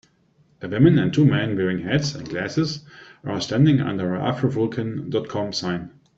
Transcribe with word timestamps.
A 0.63 0.67
woman 0.67 0.97
and 0.97 1.13
two 1.13 1.27
men 1.27 1.55
wearing 1.55 1.81
hats 1.83 2.15
and 2.15 2.27
glassess 2.27 2.83
are 3.23 3.39
standing 3.39 3.81
under 3.81 4.15
a 4.15 4.33
avrovulcan.com 4.33 5.53
sign. 5.53 5.91